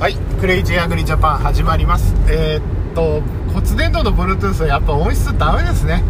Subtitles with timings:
[0.00, 0.16] はい。
[0.40, 2.14] クレイジーアグリジャパン始まります。
[2.28, 6.02] えー、っと骨伝導の Bluetooth はやっぱ音質ダメですね。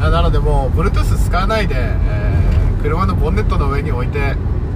[0.00, 4.34] なのでもう Bluetooth 使わないで、えー車のボンネットの上に置いて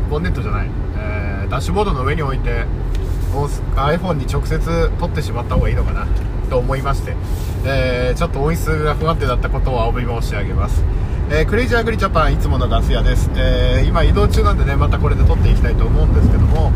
[0.08, 2.64] ボンネットじゃない、えーダッシュボードの上に置いて
[3.74, 6.06] iPhone に直接撮ってしまった方がいいのかな。
[6.48, 7.16] と思いまして、
[7.66, 10.84] えーちょっと音質が不安定だったことをお詫び申し上げます。
[11.30, 16.72] えークレイジーアグリジャパンいつものガス屋です、えー今移動中なんでねまたこれで撮っていきたいと思うんですけども、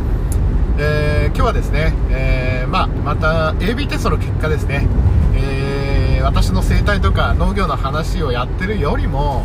[0.79, 4.86] えー今日はですね、えーまあ、また AB テストの結果ですね、
[5.35, 9.44] えー私の生態とか農業の話をやってるよりも、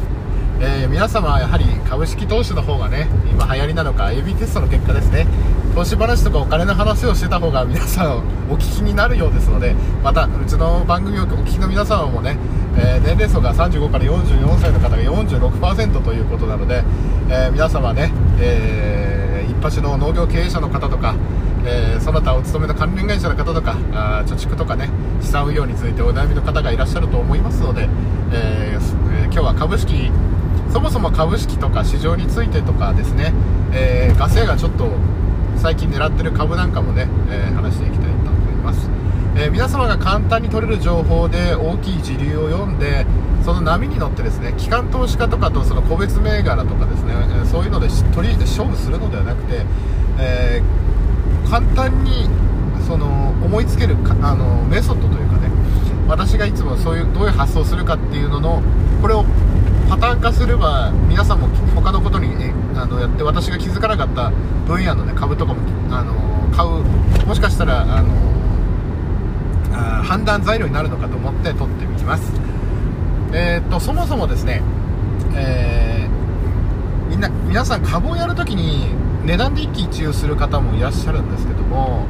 [0.61, 5.25] え皆様はやはり株式投資の方がね今流行りなのか AB テストの結果ですね。
[5.73, 8.17] 投資話とかお金の話をしてた方が皆さん
[8.51, 9.73] お聞きになるようですので
[10.03, 12.37] またうちの番組をお聞きの皆様もね、
[12.77, 16.83] えー年齢層が35から44歳の方が46%ということなので、
[17.29, 19.16] え皆様ね、えー
[19.67, 21.13] 一発の農業経営者の方とか、
[21.65, 27.89] えーその他お勤めの関連会社の方とかあ貯蓄とかね資産運用についてお悩みの方がいらっしゃると思いますので、
[28.31, 30.09] えー今日は株式
[30.71, 33.33] そもそも株式とか市場についてとかですね、
[33.73, 34.89] えー、ガス屋がちょっと
[35.57, 38.89] 最近狙ってる株なんかもね、えー話していきたいと思います、
[39.35, 43.05] えー皆様が簡単に取れる情報で大きい時流を読んで
[43.47, 47.13] その波に乗ってですね機関投資家とかとその個別銘柄とかですね、
[47.49, 49.65] そういうので取り入れて勝負するのではなくて、
[50.19, 50.87] えー
[51.49, 52.27] 簡単に
[52.85, 55.49] その思いつけるかあのメソッドというかね
[56.05, 58.61] 私がいつもそういうどういう発想をするかっていうのの
[59.01, 59.23] これを
[59.87, 64.29] パターン化すれば皆さんも他のことにえあのやって私が気づかなかった
[64.67, 65.61] 分野の、ね、株とかも
[65.95, 66.13] あの
[66.53, 66.83] 買う
[67.25, 68.13] もしかしたらあの
[69.71, 72.46] あ判断材料になるのかと思って取ってみます。
[73.37, 74.63] えーっとそもそもですね、
[75.35, 78.89] えーみんな皆さん株をやるときに
[79.25, 82.05] 値段で一喜一憂する方もいらっしゃるんですけども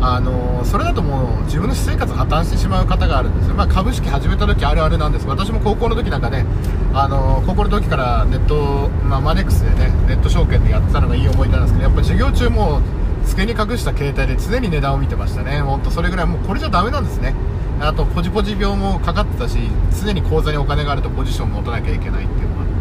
[0.00, 5.26] あのそれだともう自分の私生活破綻してしまう方があるんですよ、まあ、株式始めた時あるあるなんです。
[5.26, 6.44] 私も高校の時なんかね
[6.92, 12.80] あの高校の時からネット、まあ、マネックスでねネット証券でやってたのがいい思い出なんですけどやっぱ授業中も
[13.24, 15.60] 机に隠した携帯で常に値段を見てましたね。
[15.60, 17.34] 本当それぐらいもうこれじゃダメなんですね。
[17.84, 19.58] あとポジポジ病もかかってたし
[20.02, 22.74] 常に口座にお金があるとポジション持たなきゃいけないっていうのがあって。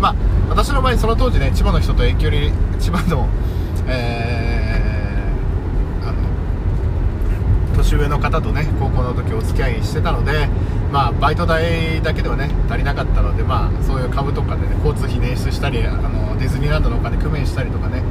[0.00, 0.14] まあ
[0.50, 3.28] 私の場合その当時ね千葉の人と遠距離千葉の
[3.88, 10.48] えーあの年上の方とね高校の時お付き合いしてたので
[10.92, 18.02] まあバイト代だけではね足りなかったのでまあそういう株とかでね交通費捻出したりあのディズニーランドのお金工面したりとかね、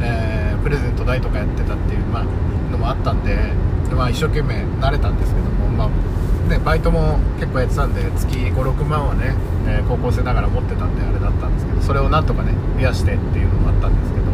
[0.00, 2.24] えープレゼント代とかやってたっていうまあ
[2.72, 3.52] のもあったんで
[3.94, 9.34] まあ一生懸命慣れたんですけどもまあねバイトも結構やってたんで月56万はね、
[9.66, 14.26] えー高校生ながら持ってたんであれだったんですけどそれをなんとかね増やしてっていうのもあったんですけど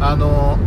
[0.00, 0.58] あの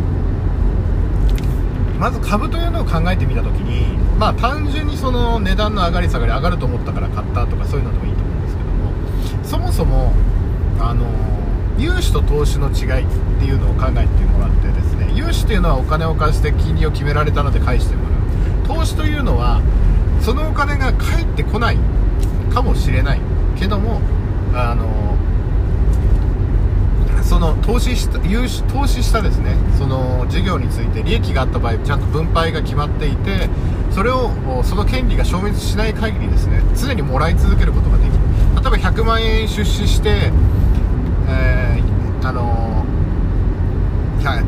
[2.00, 10.14] まず株というのを考えてみたときに、まあ、単純にその値段の上がり下がり上がると思ったから買ったとかそういうのでもいいと思うんですけどもそもそも
[10.80, 11.08] あの
[11.78, 13.08] 融資と投資の違いっ
[13.40, 18.05] ていうのを考えてもらってですね融資っていうのはお金を貸して金利を決められたので返しても
[18.68, 19.62] 投資というのは
[20.22, 21.78] そのお金が返ってこない
[22.54, 23.22] かもしれない。
[23.58, 24.02] けども
[24.54, 25.16] あの
[27.24, 33.50] その投資した融資投資したですねその事業について利益があった場合ちゃんと分配が決まっていて
[33.92, 34.30] それを
[34.64, 38.14] その権利が消滅しない限りですね常にもらい続けることができる。
[38.62, 40.32] 例えば100万円出資して、
[41.28, 42.84] えーあの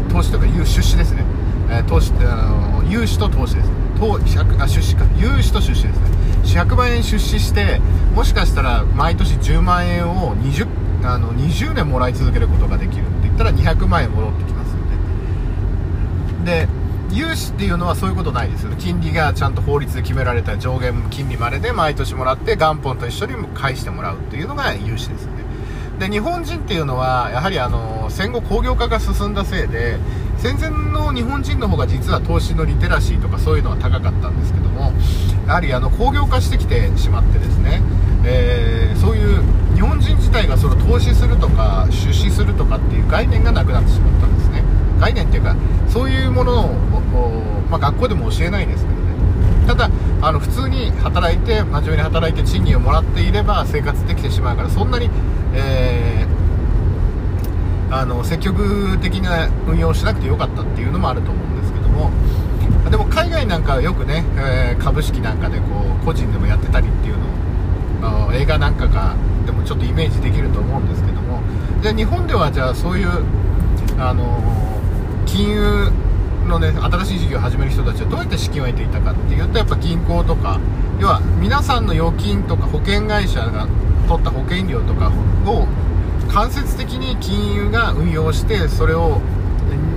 [0.09, 1.23] 投資とか融出資ですね、
[1.69, 6.07] えー投資ってあの融資と投資です投100あ出資か融資と出資ですね
[6.43, 7.79] 100万円出資して
[8.13, 10.67] もしかしたら毎年10万円を20
[11.03, 16.67] あの20年もらい続けることができるって言ったら200万円戻ってきますよねで
[17.11, 18.63] 融資っていうのはそういうことないです。
[18.63, 25.43] よね金利がちゃんと法律で決められた上限金利までで毎年もらって元本と一緒に返してもらうっていうのが融資ですよね。
[25.99, 29.97] で日本人っていうのはやはりあの戦後工業化が進んだせいで
[30.37, 34.93] 戦前の日本人の方が実は投資のリテラシーとかそういうのは高かったんですけども
[35.47, 37.81] やはりあの工業化してきてしまってですね、
[38.25, 39.43] えーそういう
[39.75, 44.63] 日本人自体がその投資するとか出資するとかっていう概念がなくなってしまったんですね。
[44.99, 45.55] 概念っていうか
[45.87, 46.73] そういうものを、
[47.69, 49.67] まあ、学校でも教えないですけどね。
[49.67, 49.91] ただ
[50.21, 55.11] あの普通に働いて真面目に働いて賃金をもらっていれば生活できてしまうからそんなに、
[55.53, 56.36] えー
[57.89, 62.11] あの積極的な運用をしなくてよかったっていうのもあると思うんですけども
[62.89, 65.65] でも海外なんかよくね、えー株式なんかでこ
[66.01, 67.17] う個人でもやってたりっていう
[67.99, 71.41] のを映画なんかがでもちょっとイメージできると思うんですけども
[71.81, 73.07] じゃあ日本ではじゃあそういう
[73.97, 74.23] あの
[75.25, 75.91] 金融
[76.47, 80.59] のね新しい事業を始める人たちはどうやって資金を得ていたかっていうとやっぱ銀行とか
[80.99, 83.67] 要は皆さんの預金とか保険会社が
[84.07, 85.11] 取った保険料とか
[85.45, 85.67] を
[86.27, 89.21] 間接的に金融が運用してそれを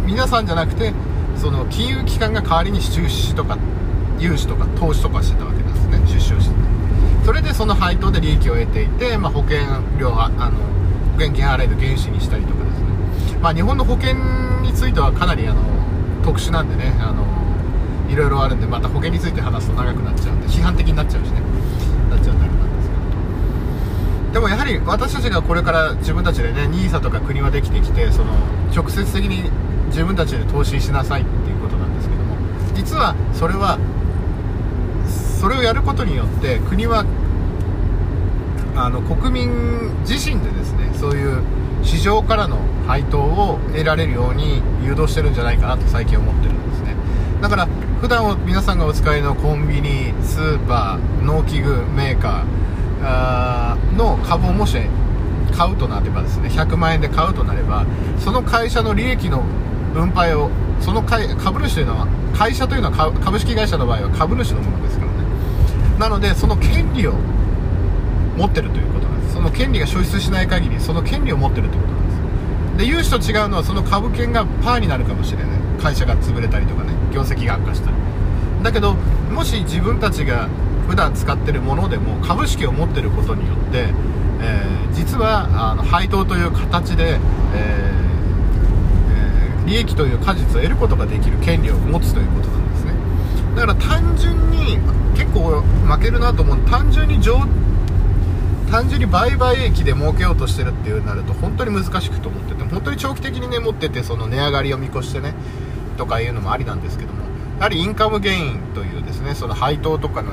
[0.07, 0.93] 皆さんじゃなくて
[1.37, 3.59] その金融機関が代わりに出資とか
[4.19, 5.99] 融資とか投資とかしてたわけですね。
[6.07, 6.55] 出資をして
[7.25, 9.59] それでその配当で利益を得ていて、まあ、保険
[9.99, 10.59] 料はあの
[11.15, 14.15] 保険金払いの原資にしたりとかですね、まあ、日本の保険
[14.63, 15.63] についてはかなりあの
[16.25, 17.25] 特殊なんでねあの
[18.11, 21.41] いろいろあるんでまた保険について話すと長くなっちゃうんで批判的になっちゃうしね
[22.11, 23.01] なっちゃうんであれなんですけど
[24.33, 28.33] でもやはり私たちがこれから自分たちでね NISA とか国はできてきてその
[28.75, 29.51] 直接的に
[29.89, 32.37] 自分たちで投資しなさいっていうことなんですけども
[32.75, 33.79] 実はそれは
[35.41, 37.05] それをやることによって国は
[38.77, 39.51] あの国民
[40.03, 41.43] 自身でですねそういう
[41.83, 46.95] 市場からの配当を得られるように誘導してるんじゃないかなと最近思ってるんですね。
[47.41, 47.67] だから
[48.01, 52.70] 普段皆さんがお使いのコンビニスーパー農機具メーカー
[53.01, 54.77] の株をもし
[55.57, 57.85] 買うとなればですね100万円で買うとなれば
[58.19, 59.43] その会社の利益の
[59.95, 60.51] 分配を
[60.81, 65.19] その株主というのは会社というのは株式会社の場合は株主のものですからね。
[65.99, 67.13] なのでその権利を
[68.37, 69.35] 持ってるということなんです。
[69.35, 72.79] その権利が消失しない限りその権利を持ってるということなんです。
[72.79, 75.47] で融資と違うのはその株券がパーになるかもしれない。
[75.83, 77.97] 会社が潰れたりとかね業績が悪化したり。
[78.63, 78.95] だけど
[79.31, 80.49] もし自分たちが
[80.91, 83.95] 普段使ってるものでも株式を持ってることによって、
[84.43, 87.19] えー、実はあの配当という形で、
[87.55, 88.01] えー
[89.71, 92.93] 利益という果実を得ることができる権利を持つということなんですね。
[93.55, 94.79] だから単純に
[95.17, 97.39] 結構負けるなと思う単純に上
[98.69, 105.35] 単純に売買益で儲けようとしてるっていうなると本当に難しくと思ってて本当に長期的にね持っててその値上がりを見越してね
[105.99, 107.21] とかいうのもありなんですけども
[107.59, 110.33] やはりインカムゲインというですねその配当とかの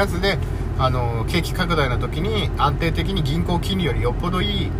[0.00, 0.38] やつで
[0.78, 4.70] あの景気拡大の時に安定的に銀行金利よりよっぽどいい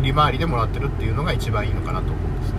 [0.00, 2.58] 利回りでもらってるっていうのが一番いいのかなと思うんですね。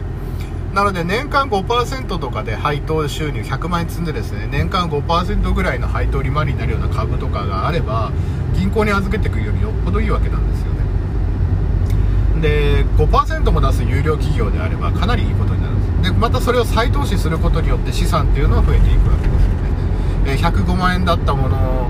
[0.74, 8.12] なので年間5%とかで配当収入100万円積んでですね年間5%ぐらいの配当利回りになるような株とかがあれば
[8.54, 10.84] 銀行に預けていくよりよっぽどいいわけなんですよね。
[12.42, 16.12] で5%も出す有料企業であればかなりいいことになるんです。
[16.12, 19.75] でまたそれを再投資することによって資産っていうのは増えていくわけですよね。
[20.26, 21.90] 105万円だったものを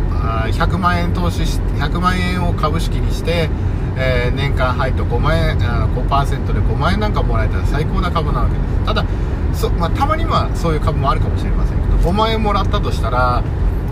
[0.51, 3.49] 100万円投資し100万円を株式にして
[3.97, 8.85] えー、年間配当5万円5%で5万円なんかもらえたら最高な株なわけです。
[8.85, 9.05] ただ
[9.53, 13.41] そ、まあ、たまにはそういう株もあるかもしれませんけど5万円もらったとしたら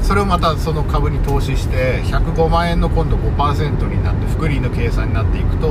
[0.01, 5.69] それをまたその株に投資して105万円の今度5%になって複利の計算になっていくと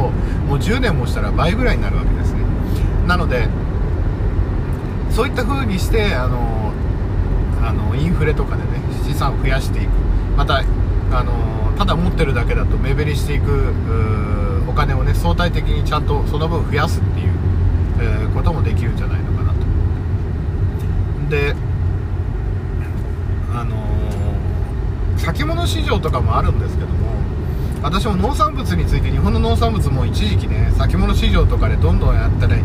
[0.48, 2.40] もう10年もしたら倍ぐらいになるわけですね。
[3.06, 3.48] なので
[5.10, 6.61] そういった風にしてあの
[7.62, 8.68] あのインフレとかでね
[9.06, 9.90] 資産を増やしていく。
[10.36, 10.62] また
[11.12, 13.72] あのただ持ってるだけだと目減りしていく
[14.68, 17.32] お金をね相対的にちゃんとその分増やすっていう、
[18.00, 19.58] えー、こともできるんじゃないのかなと。
[21.28, 21.54] で
[23.54, 26.94] あのー、先物市場とかもあるんですけども
[27.82, 32.56] 私も農産物について日本の農産物も一時期ね先物市場とかでどんどんやったら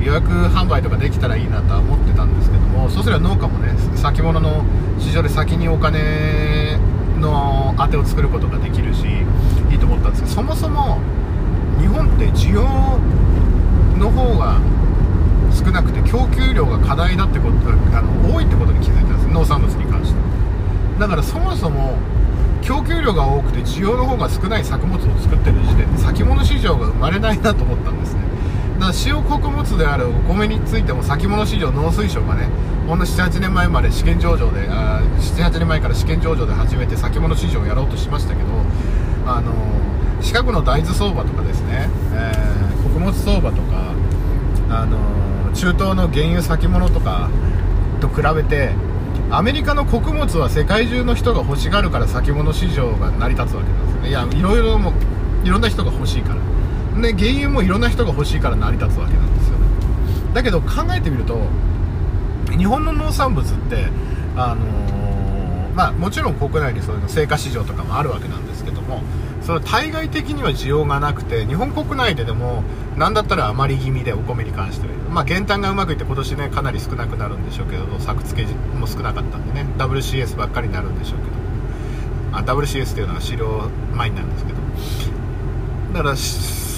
[0.00, 4.64] 予約販売とかできたらいいなとは思ってたんですけどもそうすれば農家もね先物の
[4.98, 6.78] 市場で先にお金
[7.20, 9.04] の当てを作ることができるし
[9.70, 11.00] いいと思ったんですけどそもそも
[11.80, 12.62] 日本って需要
[13.98, 14.60] の方が
[15.52, 17.56] 少なくて供給量が課題だってこと
[17.96, 20.20] あの多いってことに気づいたんです農産物に関して
[21.00, 21.98] だからそもそも
[22.62, 28.20] 供給量が多くて需要の方が少ない作物を作ってる時点で先物市場が生まれないなと思ったんですね。
[28.78, 32.48] だから主要穀物であるお米についても先物市場農水省がね
[32.86, 38.48] ほんの78年前まで試験上場で78年前から試験上場で始めて先物市場をやろうとしましたけど
[39.26, 39.52] あの
[40.22, 43.94] 四国の大豆相場とかですね、えー、穀物相場とか
[44.70, 47.28] あの中東の原油先物とか
[48.00, 48.70] と比べて
[49.30, 54.08] アメリカの穀物は世界中の人が欲しがるから先物市場が成り立つわけなんですよね。
[54.08, 54.92] いやいろいろも
[55.44, 56.40] いろんな人が欲しいから。
[57.02, 59.66] で原油もいろんな人が欲しいから成り立つわけなんですよね。
[60.34, 61.40] だけど考えてみると
[62.56, 63.86] 日本の農産物って
[64.36, 69.02] あのー、まあ、もちろん国内にそういうの成果市場とかもあるわけなんですけども
[69.42, 72.62] それ対外的には需要がなくて日本国内ででも
[72.96, 81.38] 何だったら余り気味でお米に関しては、まあ、減碳がうまくいって今年ねかなり少なくなるんでしょうけど作付けも少なかったんでね WCS ばっかりになるんでしょうけど。
[82.30, 84.58] あ WCS っていうのは飼料米なんですけど。
[85.94, 86.16] だから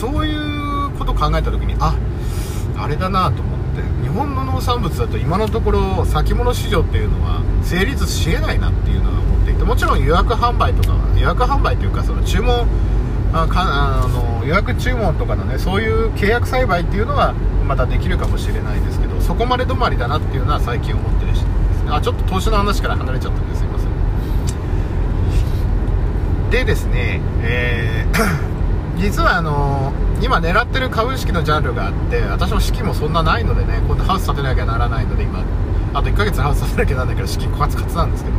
[0.01, 1.95] そういうことを考えた時にあ
[2.79, 12.67] あれだなと思って日本の農産物だと今のところ先物市場っていうのは成立しえないなっていうのは思っていてもちろん予約販売とかは予約販売というかその注文
[13.35, 17.35] あかあの予約注文とかのねそういう契約栽培っていうのは
[17.69, 21.85] またできるかもしれないですけどそこまで止まりだなっていうのは最近思ってるしです。
[21.85, 23.91] ねあちょっと投資の話から離れちゃったんですいません。
[26.51, 28.60] でですねえー
[29.01, 35.43] 実はあのー、今狙ってる株式のジャンルがあって私も資金もそんなないのでね今度ハウス建てなきゃならないので今
[35.95, 38.37] あと1ヶ月ハウス建てなきゃならないけど資金カツカツなんですけど。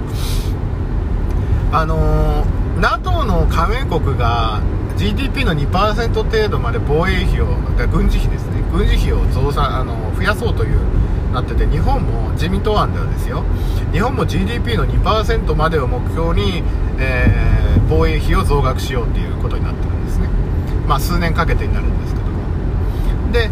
[1.73, 4.61] あのー、NATO の加盟国が
[4.97, 7.47] GDP の2%程度まで防衛費を
[7.87, 8.61] 軍事費ですね。
[8.71, 10.79] 軍事費を増産あの増やそうという
[11.33, 13.43] なってて日本も自民党案ではですよ。
[13.93, 16.61] 日本も GDP の2%までを目標に、
[16.99, 19.90] えー、防衛費を増額しようということになって
[20.91, 23.31] まあ数年かけてになるんですけども。
[23.31, 23.49] で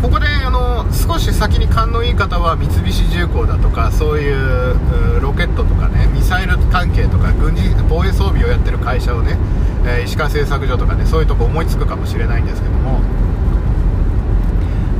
[0.00, 9.36] ここであの少し先に勘のいい方は三菱重工だとかそういうロケットとかねミサイル関係とか軍事防衛装備をやってる会社をね、
[9.84, 13.00] えー、石川製作所とかねそういうとこ思いつくかもしれないんですけども。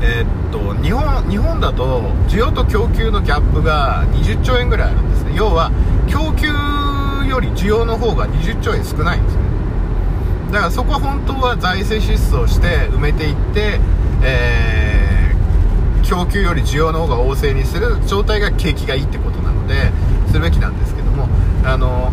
[0.03, 5.33] えー、っと日本日本だと需要と供給のギャップが20兆円ぐらいあるんですね。
[5.35, 5.73] 要は
[6.07, 6.49] 供給
[7.29, 9.48] より需要の方が20兆円少ないんですね。
[10.51, 13.81] だからそこは本当は財政支出をして埋めていって、
[14.23, 19.93] えー、供給より需要の方が旺盛にする状態が景気がいいってことなので
[20.29, 21.29] するべきなんですけども
[21.65, 22.13] あの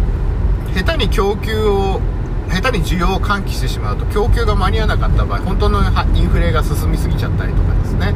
[0.73, 2.01] 下手に供給を
[2.49, 5.79] 下手に需要を喚起してしまうと供給が間に合わなかった場合本当の
[6.13, 8.13] インフレが進みすぎちゃったりとかですね、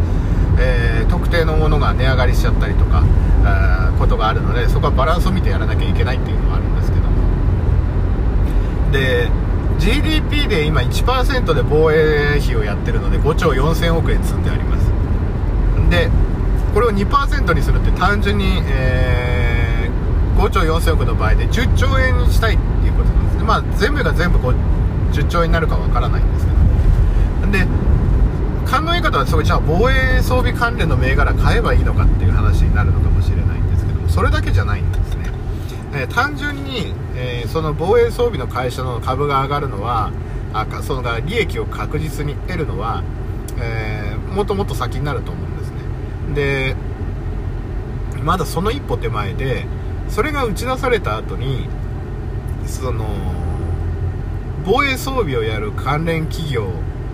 [0.60, 3.04] えー、特定のものが値上がりしちゃったりとか
[3.46, 7.10] あことがあるのでそこはバランスを見てやらなきゃいけないっていうのはあるんですけども。
[8.92, 9.30] で
[9.90, 14.88] GDP で今1%で防衛費をやってるので5兆4000億円積んであります。
[15.90, 16.12] で
[16.76, 23.44] これを2%にするって単純に、えー、5兆4000億の場合で10兆円にしたいっていうことなんですね。
[23.44, 26.52] まあ全部が全部10兆円になるかわからないんですけ
[27.48, 27.52] ど。
[27.52, 27.66] で
[28.70, 34.99] 勘のいい方はそれじゃあ防衛装備関連の銘柄買えばいいのかっていう話になるのかもしれないんですけどもそれだけじゃないんです。
[35.94, 40.12] えー、単純に、えー、その防衛装備の会社の株が上がるのは
[40.54, 43.04] あその利益を確実に得るのは、
[43.60, 45.76] えー、もっともっと先になると思うんですね。
[46.36, 46.76] で
[48.24, 49.66] まだその一歩手前で
[50.10, 51.68] それが打ち出された後に
[52.66, 53.06] その
[54.66, 56.70] 防衛装備をやる関連企業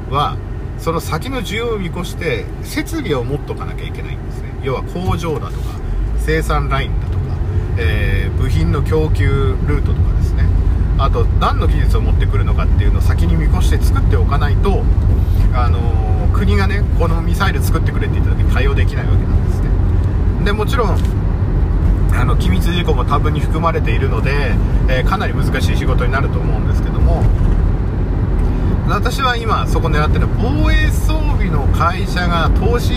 [0.10, 0.38] は
[0.78, 4.50] その先の需要を見越して設備を持っとかなきゃいけないんですね。
[4.64, 5.80] 要は工場だとか
[6.20, 7.15] 生産ラインだとか。
[7.78, 10.46] えー、部品の供給ルートとかですね。
[10.98, 14.84] あと何の技術を持ってくるのかっていうのを先に見越して作っておかないと、
[15.54, 19.70] あのー、国がねこのミサイル作ってくれって言った時に対応できないわけなんですね。
[20.46, 20.98] でもちろん
[22.14, 24.56] あの機密事項も多分に含まれているので、
[24.88, 27.24] えー、かなり難しい仕事になると思うんですけども。
[28.88, 32.94] 私は今そこ狙ってる防衛装備の会社が投資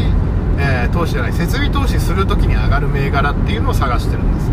[0.59, 4.48] えー、投資じゃない設備投資するときに上がる銘柄っていうのを探してるんです、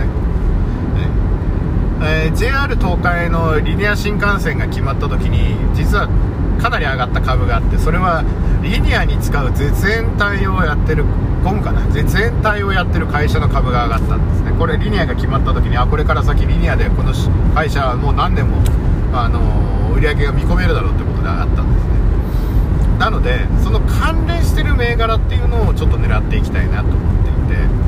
[2.01, 6.07] えー、JR 東海のリニア新幹線が決まったときに実は
[6.61, 8.23] かなり上がった株があってそれは
[8.61, 11.05] リニアに使う絶縁体をやってる
[11.43, 11.87] ゴムかな？
[11.91, 14.51] 絶縁体をやってる会社の株が上がったんですね。
[14.57, 17.13] これリニアが決まった時にあこれから先リニアでこの
[17.53, 18.57] 会社はもう何年も、
[19.13, 21.95] あのー、売り上げが見込めるだろうってことで上がったんですね。
[22.99, 27.84] なのでその関連してる銘柄っていうのをちょっと狙っていきたいなと思っていて。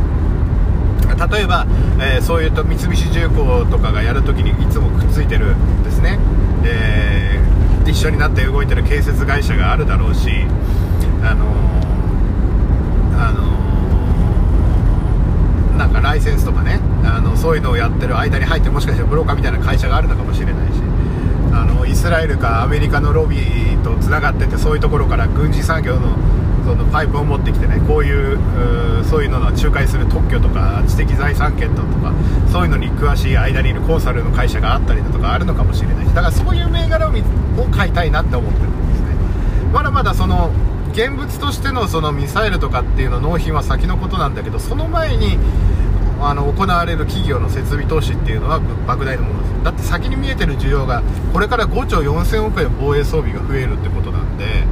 [1.18, 1.66] 例えば、
[2.00, 6.20] えー、そういうと三菱重工とかがやるときにいつもくっついてるですね、
[6.64, 10.30] えー、一緒になって動いてる建設会社があるだろうし
[11.24, 13.58] あのー、あの
[15.78, 20.82] なんかライセンスとかねあのそういうのをやってる間に入ってもしかしたらブローカーみたいな会社があるのかもしれないし
[21.52, 26.16] あのイスラエルかアメリカのロビーとつながっててそういうところから軍事産業の
[26.68, 28.38] そのパイプを持ってきてねこういう
[29.06, 32.14] そういうのの仲介する特許とか知的財産権とか
[32.52, 37.14] そういうのに詳しい間にいるコンサルの会社があったりだとかあるのかもしれないしだからそういう銘柄を
[37.72, 39.08] 買いたいなって思ってるんですね。
[39.72, 40.52] まだまだその
[40.92, 45.38] 現物としてのそのミサイルとかっていうの納品は先のことなんだけどその前に
[46.20, 49.64] あの行われる企業の設備投資っていうのは莫大なものです。
[49.64, 54.66] だって先に見えてる需要がこれから5兆4000億円防衛装備が増えるってことなんで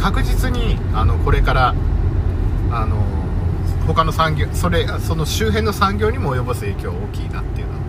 [0.00, 1.74] 確実にあのこれから
[2.72, 2.96] あの
[3.86, 7.80] 他の産業それその周辺の産業にも及ぼす影響大きいなっていうのは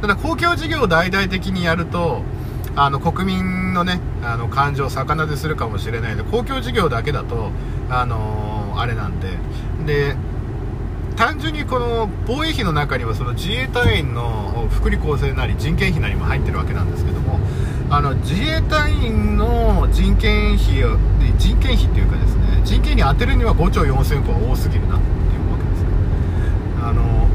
[0.00, 2.22] ただ公共事業を大々的にやると
[2.74, 7.50] あの国民のねあの感情を逆なでするかもしれないので公共事業だけだと
[7.90, 9.36] あのあれなんで
[9.84, 10.16] で
[11.16, 17.38] 単純にこの防衛費の中にはその自衛隊員の福利厚生なり人件費なりも入ってるわけなんですけども
[17.92, 20.96] あの自衛隊員の人件費を
[21.36, 25.88] 人件費っていうかですね人件費当てるには5兆4000億は多すぎるなっていうわけですね。
[26.80, 27.28] あの、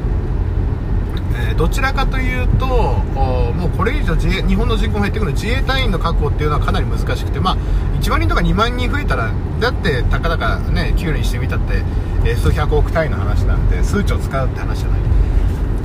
[1.50, 7.58] えー、どちらかというともうこれ以上自衛日本の人口が減ってくる自衛隊員の確保っていうのはかなり難しくてまあ
[8.02, 11.84] 1万人とか2万人増えたらだってたかだかね給料にしてみたって
[12.26, 15.07] え数百億単位の話なんで数兆使うって話じゃない。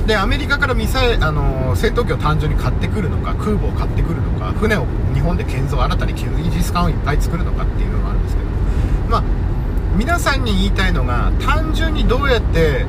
[0.05, 8.49] でアメリカからミサイあの戦闘機を単純に買ってくるのか空母を買ってくるのか船を日本で建造新たにイージス艦をいっぱい作るのかっていうのがあるんですけど
[9.09, 9.23] まあ
[9.95, 12.85] 皆さんに言いたいのが単純にどうやって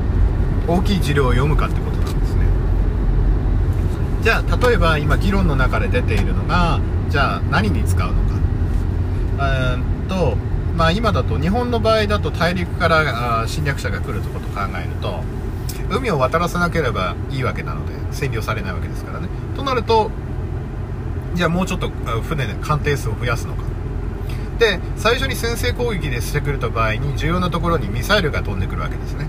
[0.67, 2.41] 大きい資料を読むかってことなんですね。
[4.23, 6.79] じゃあ例えば今議論の中で出ているのが
[7.09, 8.35] じゃあ何に使うのか。
[9.75, 10.35] うんと
[10.75, 15.23] まあ、今だと日本の場合だと大陸から侵略者が来るとことを考えると
[15.89, 19.27] 海を渡らせなければいいわけなので占領されないわけですからね。
[19.55, 20.11] となると
[21.33, 21.89] じゃあもうちょっと
[22.21, 23.63] 船で艦艇数を増やすのか。
[24.59, 29.27] で最初に先制攻撃でしてくれた場合に重要なところにミサイルが飛んでくるわけですね。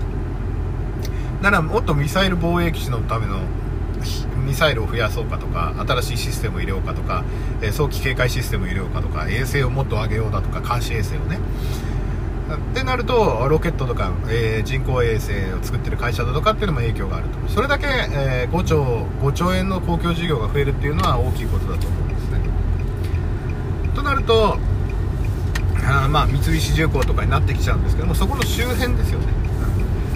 [1.41, 3.39] だからもっとミサイル防衛基地のための
[4.45, 7.25] ミサイルを増やそうかとか新しいシステムを入れようかとか、
[7.71, 11.39] 早期警戒システムを入れようかとか衛星をもっと上げようだとか監視衛星をね。
[12.55, 17.49] ってなるとロケットとか、えー、人工衛星を作ってる会社だとかっていうのも影響があると。
[17.49, 18.83] それだけ、えー、5兆
[19.21, 22.39] 5兆円の公共事業が増えるっていうのは大きいことだと思うんですね。
[23.93, 24.57] となると
[25.83, 29.27] あまあ三菱重工とかになってきちゃうんですけどもそこの周辺ですよね。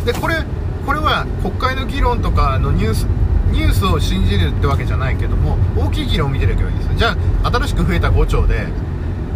[0.06, 0.44] でこれ
[0.86, 3.08] これは国会の議論とかのニュース
[3.52, 8.68] ニュースを信じるってわけじゃないけども大きい議論を見てるわけですじゃあ新しく増えた5兆で、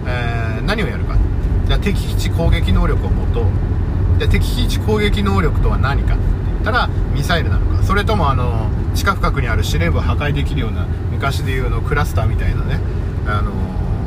[0.07, 1.14] えー、何をやるか。
[1.67, 3.45] じゃあ敵基地攻撃能力を持とう。
[4.17, 7.83] じゃあ敵基地攻撃能力とは何かって言ったらミサイルなのか。
[7.83, 12.79] それともあの地下深くにある司令部を破壊できるような昔でいうのクラスターみたいなね
[13.27, 13.51] あの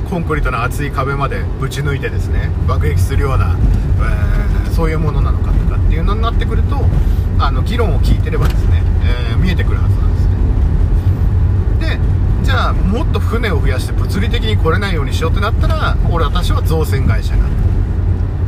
[0.09, 3.57] コンクリートの厚い壁までぶち抜いてですね爆撃するような、
[4.66, 6.77] えー、そういうものなのかとかっていうのになってくると
[7.38, 8.83] あの議論を聞いてればですね、
[9.31, 10.08] えー、見えてくるはずなんです。
[12.48, 17.44] じゃあもっと船を増やして物理的に来れないようにしようってなったら俺私は造船会社が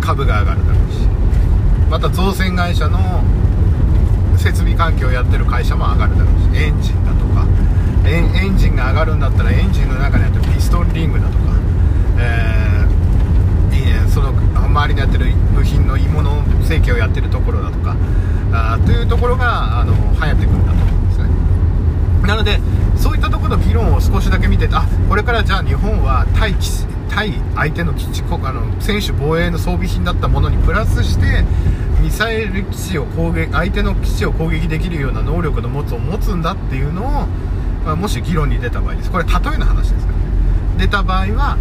[0.00, 1.00] 株が上がるだろうし
[1.90, 3.22] また造船会社の
[4.38, 7.46] 設備環境をやってる会社も上がるだろうしエンジンだとか
[8.08, 11.44] エンジンが上がるんだったらエンジンの中にあってピストンリングだとか、
[12.18, 17.94] えー、その周りにやってる部品の鋳物成形をやってるところだとか
[18.50, 21.28] あというところがあの流行ってくるんだと思うんですね。
[22.26, 22.60] なので
[24.00, 26.54] 少しだけ見てあこれからじゃあ日本は対
[27.10, 31.44] 対相手の基地あの選手防衛の装備品だったものにプラスして
[32.00, 37.26] ミサイル基地を攻撃相手の基地を攻撃できるような能力の持つを持つんだっていうのを、
[37.84, 39.10] まあ、もし議論に出た場合です。
[39.10, 40.18] これ例えの話ですから。
[40.18, 40.24] ね
[40.78, 41.58] 出た場合は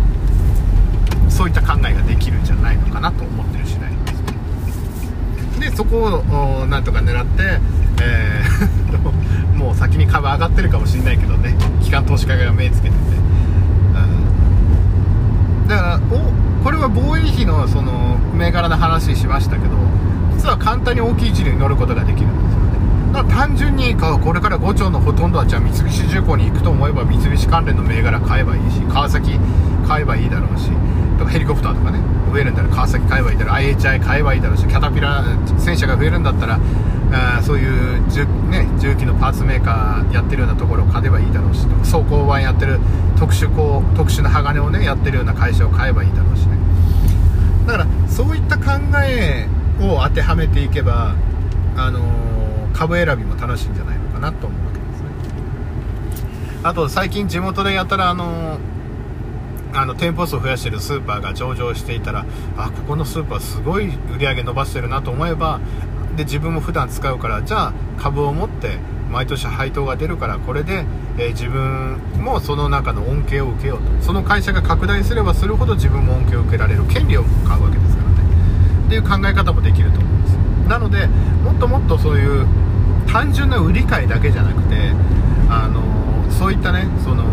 [1.27, 3.97] そういった考えができるんじゃないのかなと思ってる次第で
[5.57, 5.59] す。
[5.59, 7.59] でそこをなんとか狙って、
[8.01, 8.89] えー、
[9.59, 11.53] もう先に株上がってるかもしれないけどね。
[11.83, 13.01] 機関投資家が目つけてて、う
[15.65, 19.75] ん、だからおこれは防衛費のその銘柄の話しましたけど
[20.35, 22.69] 実は簡単に大きい事例に乗ることができるんですよね。
[23.13, 29.37] だから単純にこれから5兆のほとんどはじゃあ三菱重工に行くと思えば三菱関連の銘柄買えばいいし川崎
[29.85, 30.69] 買えばいいだろうし
[31.17, 31.99] とかヘリコプターとかね
[32.31, 35.25] 増えるんだら川崎買えばいいだろう IHI 買えばいいだろうしキャタピラ
[35.57, 36.59] 戦車が増えるんだったら
[37.11, 42.79] あそういう重,、ね、重機のパーツメーカーやってるようなところを買えばいいだろうし走行板やってる
[43.17, 46.57] 特殊こう特殊な鋼をねやってるような会社を買えばいいだろうしね。
[47.65, 49.47] だからそういった考え
[49.81, 51.15] を当てはめていけば、
[51.75, 55.09] あのー、株選びも楽しいんじゃないのかなと思うわけですね。
[56.63, 58.79] あと最近地元でやったらあのー
[59.71, 62.25] あの店舗数を増やしてるスーパーが上場していたら
[62.57, 65.59] あここのスーパーすごい売り上げ伸ばしてるなと思えば
[66.19, 68.77] で自分も普段使うからじゃあ株を持って
[69.09, 70.83] 毎年配当が出るからこれで、
[71.17, 74.05] え、自分もその中の恩恵を受けようと。
[74.05, 76.83] その会社が拡大すればするほど自分も恩恵を受けられる。
[76.83, 78.15] 権利を買うわけですからね。
[78.85, 80.37] っていう考え方もできると思うんです。
[80.67, 82.45] なのでもっともっとそういう
[83.07, 84.75] 単純な売り買いだけじゃなくて
[85.49, 85.81] あの
[86.31, 87.23] そういったねその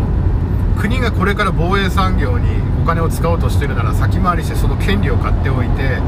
[0.79, 2.47] 国がこれから防衛産業に
[2.81, 5.99] お金を使おうとしてるなら先回りしてその権利を買っておいて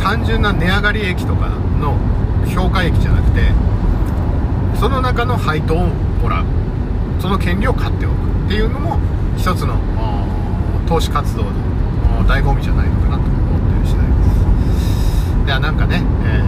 [0.00, 1.96] 単純な値上がり益とかの
[2.46, 3.50] 評価益じゃなくて
[4.78, 5.86] その中の配当を
[6.22, 6.44] もらう。
[7.20, 8.14] その権利を買っておく
[8.46, 8.98] っていうのも
[9.36, 9.76] 一つの
[10.88, 11.50] 投資活動の
[12.26, 15.44] 醍醐味じゃないのかなと思ってる次第です。
[15.44, 16.42] いやなんかね、え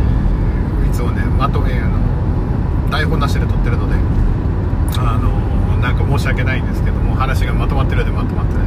[0.87, 3.97] ー、いつもねまとめあの台本なしで撮ってるので
[4.99, 5.29] あの
[5.83, 8.67] なんか申し訳ないんですけども話がまとまってるようでまとまってない。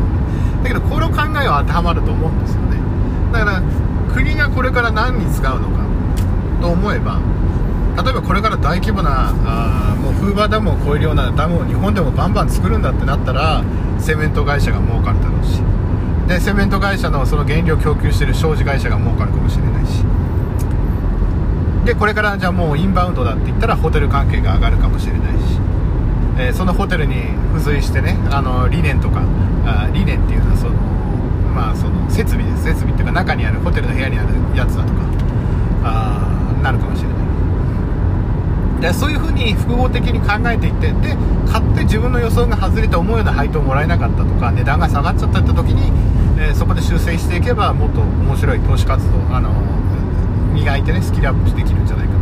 [0.62, 2.78] だけどこの考えは当てはまると思うんですよね。
[3.34, 3.63] だから
[4.13, 5.84] 国がこれから何に使うのか
[6.65, 7.21] と思えば
[8.01, 13.63] 例えばこれから大規模なあもうフーバーダムを超えるようなダムを日本でもバンバン作るんだってなったら
[13.99, 15.62] セメント会社が儲かるだろうし。
[16.28, 20.04] でセメント会社のその原料供給してる商事会社が儲かるかもしれないし。
[21.86, 25.60] でこれからじゃあもうインバウンドだって言ったらホテル関係が上がるかもしれないし、
[26.39, 29.21] えー、そのホテルに付随してねあの理念とか
[29.67, 30.73] あ理念っていうのはその
[31.54, 32.63] まあその設備です。
[32.63, 35.06] 設備っていうか中にあるホテルの部屋にあるやつだとか。
[35.88, 36.34] あ
[36.65, 37.15] なるかもしれない。
[38.82, 41.15] でそういうふうに複合的に考えていってで
[41.49, 45.93] 買って自分の予想が外れて思うような配当をもらえなかったとか値段が下がっちゃったって時に、
[46.41, 52.13] えー、そこで修正していけばもっと面白い投資活動、あのー、磨いてねスキルアップできるんじゃないか。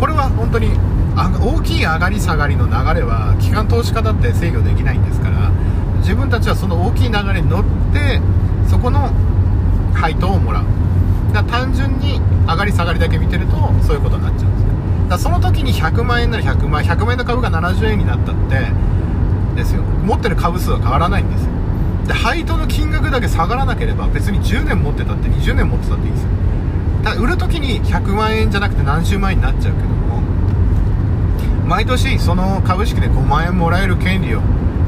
[0.00, 0.70] これは本当に
[1.14, 5.50] 大きい上がり下がりの流れは機関投資家だって制御できないんですから
[5.98, 8.20] 自分たちはその大きい流れに乗って
[8.66, 9.10] そこの
[9.92, 10.64] 配当をもらう。
[12.60, 18.70] がり下がりだけ見てるとそういうことになっちゃうんですだその時に100万円なら100万100万円の株が70円になったって
[19.56, 19.82] ですよ。
[19.82, 21.50] 持ってる株数は変わらないんですよ。
[22.06, 26.28] で配当の金額だけ下がらなければ別に10年持ってたって20年持ってたっていいですよ。
[27.02, 30.20] ただ売る時に100万円じゃなくて何十万円になっちゃうけども
[31.66, 34.42] 毎年その株式で5万円もらえる権利を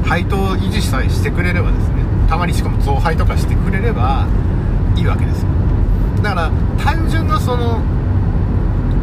[0.05, 4.27] 配当を維持さえしてくれればですねたまにしかも増配とかしてくれれば
[4.95, 5.52] いいわけですよ。
[6.23, 6.51] だから
[6.83, 7.79] 単純なその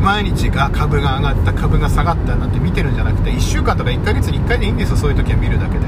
[0.01, 5.87] 毎日が株が上がった株が下がったなんて見てるんじゃなくて1週間とか1ヶ月に1回でいいんですよそういう時は見るだけで。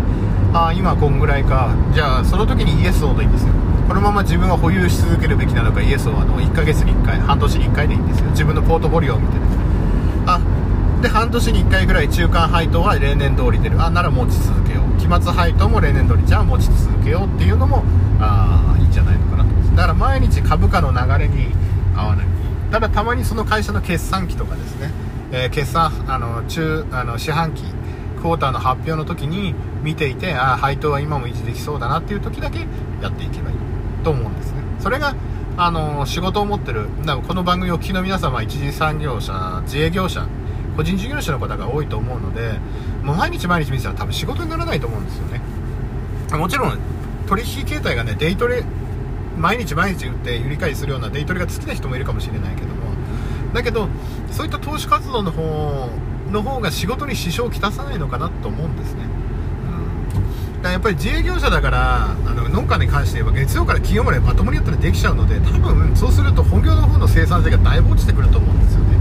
[0.53, 1.75] ああ今こんぐらいか。
[1.95, 3.55] じゃあその時にイエスオーでいいんですよ。
[3.89, 8.31] このまま自分は保有し続けるべきなのかイエスオーの1ヶ月に1回半年に1回でいいんですよ。
[8.31, 9.47] 自分のポートフォリオを見てね。
[10.27, 10.39] あ
[11.01, 13.83] で半年に1回ぐらい中間配当は例年通り出る。
[13.83, 15.01] あなら持ち続けよう。
[15.01, 17.83] 期末配当も例年通りじゃあ持ち続けようっていうのも
[18.21, 19.42] あいいんじゃないのかな。
[19.77, 21.49] だから毎日株価の流れに
[21.97, 22.27] 合わない。
[22.71, 24.91] ただたまにその会社の決算期とかですね、
[25.31, 27.65] えー、決算あの中あの四半期
[28.17, 32.61] クォーターの発表の時に見ていてああ配当は今も維持できそうだなっていう時だけ
[33.03, 33.57] やっていけばいい
[34.05, 34.63] と思うんですね。
[34.79, 35.15] それが
[35.57, 40.27] あの仕事を持ってるだこの番組を聞きの皆様一次産業者自営業者
[40.77, 42.53] 個人事業者の方が多いと思うので
[43.03, 45.41] もう毎日毎日見てたら多分仕事にならないと思うんですよね。
[46.33, 46.79] もちろん
[47.27, 48.65] 取引形態がねデイトレ
[49.37, 52.83] 毎日毎日売って売り買いするようなデイトレが好きな人もいるかもしれないけども。
[53.53, 53.89] だけど
[54.31, 55.91] そういった投資活動の方
[56.31, 59.05] の方が仕事に支障をきたさないのかなと思うんですね、
[60.15, 68.97] うん、だからやっぱり自営業者だからあの農家に関して言えば月曜から金曜までまともにやったらできちゃうので多分そうすると本業の方の生産性がだいぶ落ちてくると思うんですよね。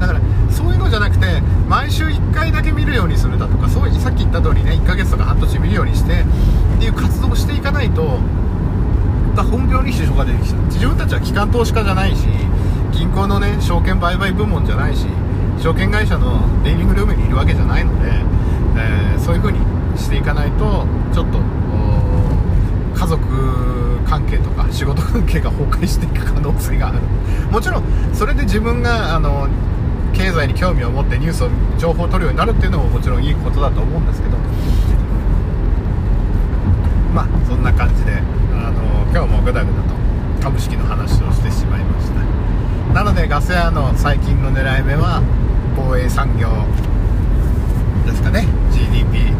[0.00, 6.24] だからそういうのじゃなくて毎週1回だけ見るようにするだとかそうさっき言った通りね1ヶ月とか半年見るようにして
[6.76, 8.18] っていう活動をしていかないと
[9.32, 10.60] った本業に支障が出てきた。
[10.66, 12.26] 自分たちは機関投資家じゃないし
[12.92, 15.06] 銀行のね証券売買部門じゃないし
[15.58, 18.10] 証券会社のデイリングルームにいるわけじゃないので、
[18.76, 19.60] えー、そういう風に
[19.96, 21.38] していかないとちょっと
[22.94, 26.98] 家族関係とか仕事関係が崩壊していく可能性がある。
[27.50, 29.48] もちろんそれで自分があの
[30.12, 34.36] 経済に興味を持ってニュースを情報を取るようになるっていうのももちろんいいことだと思うんですけど。
[37.14, 38.22] まあそんな感じで。
[39.12, 39.94] 今日もぐだぐだと
[40.42, 42.94] 株式の話をしてしまいました。
[42.94, 45.22] なのでガス屋の最近の狙い目は
[45.76, 46.48] 防衛産業
[48.06, 48.46] ですかね。
[48.70, 49.34] GDP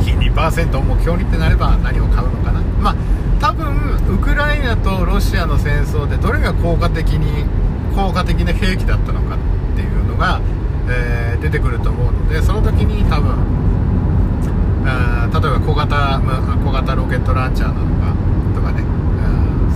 [0.00, 2.60] 比2%を目標にってなれば何を買うのかな。
[2.60, 2.96] まあ
[3.40, 7.44] 多分ウクライナとロシアの戦争でどれが効果的に
[7.96, 9.38] 効果的な兵器だったのかっ
[9.74, 10.40] ていうのが、
[10.88, 13.34] えー、出てくると思うのでその時に多分
[14.86, 16.20] あ例えば小型
[16.64, 18.03] 小型ロケットランチャーなのか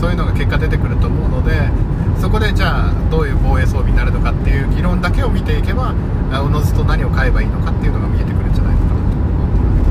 [0.01, 1.71] そういうのが結果出てくると思うので
[2.21, 5.95] そこでじゃあどういう防衛装備になるのかっていう議論だけを見ていけば
[6.43, 9.23] おのずと何を買えばいいのかっていうのが見えてくるんじゃないのかなと思
[9.65, 9.83] い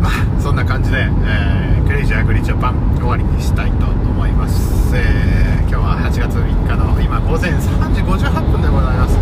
[0.00, 0.16] ます。
[0.36, 9.18] まあそんな感じで、えー、クレイジーアグリジャパン終わりにしたいと思います、えー、今日は8月3日の今午前3時58分でございます。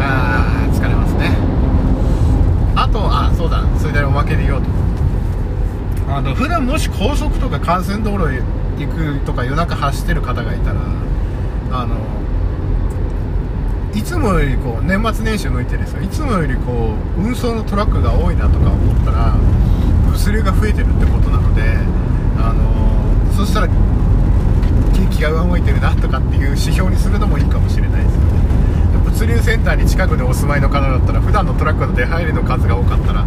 [0.00, 1.36] あ疲れますね。
[2.74, 4.68] あとあそうだそれでおまけで言おうと
[6.16, 8.24] あの普段もし高速とか幹線道路
[8.78, 10.80] 行くとか夜中走ってる方がいたら
[11.72, 11.94] あの
[13.94, 16.00] いつもよりこう年末年始を向いてですよ。
[16.02, 19.34] いつもよりこう運送のトラックが多いなとか思ったら
[20.10, 21.62] 物流が増えてるってことなので
[22.38, 28.26] あのそしたら結電気が上向いてるなとかっていう指標にするのもいいかもしれないですよね。
[29.04, 33.26] 物流センターに近くでお住まいの方だったら普段のトラックの出入りの数が多かったら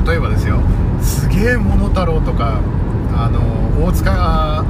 [0.00, 0.62] 例えばですよ
[1.02, 2.60] すげえ桃太郎とか
[3.14, 4.64] あの大塚あ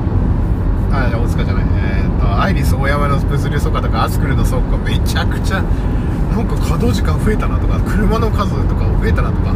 [0.91, 9.51] 大塚じゃないえー、とアイリス大山の物流倉庫とかアスクルの倉庫めちゃくちゃなんか稼働時間増えたなとか車の数とか増えたなとか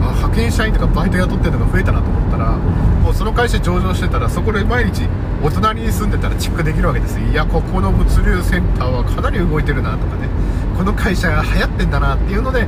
[0.00, 5.08] あ派遣社員とかバイト雇ってるのが増えたなと思ったらもうその会社上場してたらそこで毎日
[5.42, 7.18] お隣に住んでたらチェックできるわけです。
[7.18, 10.28] いやここの物流センターはかなり動いてるなとかね。
[10.76, 12.66] この会社が流行ってんだなっていうので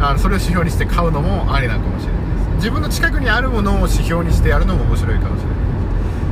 [0.00, 2.23] あのそれを指標にして買うのもありなのかもしれない。
[2.56, 5.54] 自分の近くにあるものを指標にしてやるのも面白いかもしれない。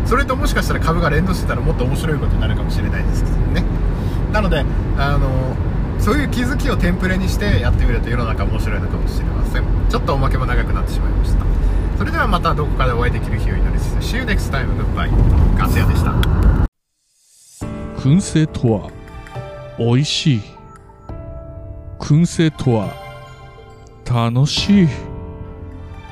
[0.07, 3.65] それともしかしたら株が連動してたらもっと面白いことになるかもしれないですけどね。
[4.33, 4.65] なので
[4.99, 5.57] あの
[5.99, 9.65] そういう気づきをテンプレにしてやってみると世の中面白いのかもしれません。
[9.89, 11.45] ちょっとおまけも長くなってしまいました。
[11.99, 15.11] それではまたどこかでお会いできる日を祈りつつ See you next time goodbye
[15.57, 16.13] ガスヤでした。
[17.99, 18.91] 燻製とは
[19.79, 20.43] 美味しい。
[22.01, 22.89] 燻製とは
[24.05, 25.12] 楽しい。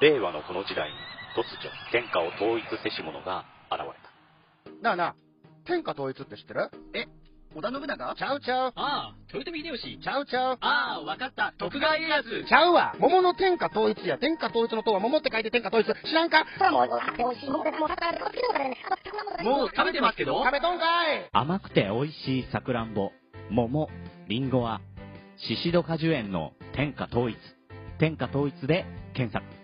[0.00, 0.94] 令和のこの時代に
[1.34, 4.82] 突如天下を統一せし者が現れた。
[4.82, 5.14] なあなあ、
[5.64, 6.70] 天下統一って知ってる？
[6.94, 7.06] え、
[7.54, 8.14] 織田信長？
[8.14, 8.72] ちゃうちゃう。
[8.76, 9.98] ああ、豊臣秀吉。
[10.02, 10.58] ちゃうちゃう。
[10.60, 11.54] ああ、わかった。
[11.56, 12.44] 徳川家康。
[12.46, 12.94] ちゃうわ。
[12.98, 14.18] 桃の天下統一や。
[14.18, 15.86] 天下統一の塔は桃って書いて天下統一。
[15.86, 16.44] 知らんか？
[16.70, 16.84] も
[19.64, 20.44] う食べてますけど？
[20.44, 23.12] 食べとんかい甘くて美味しいさくらんぼ、
[23.50, 23.88] 桃、
[24.28, 24.82] りんごは、
[25.38, 27.38] シシド果樹園の天下統一。
[27.98, 29.55] 天下統一で検索。